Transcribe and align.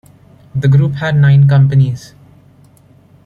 The 0.55 0.67
Group 0.67 0.93
had 0.95 1.15
nine 1.15 1.47
companies. 1.47 2.15